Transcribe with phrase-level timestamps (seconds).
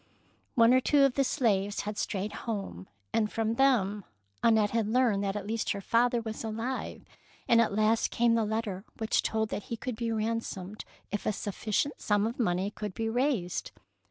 [0.55, 4.03] One or two of the slaves had strayed home, and from them
[4.41, 7.61] Annette had learned that at least her father was 208 THE PEABL NECKLACE alive, and
[7.61, 12.01] at last came the letter which told that he could be ransomed if a sufficient
[12.01, 13.69] sum of money could be raised.